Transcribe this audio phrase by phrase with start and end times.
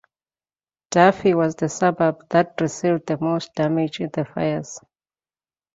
[0.89, 4.79] Duffy was the suburb that received the most damage in the fires.